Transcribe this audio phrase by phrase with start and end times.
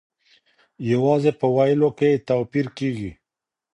[0.91, 3.11] یوازې په ویلو کي یې توپیر کیږي.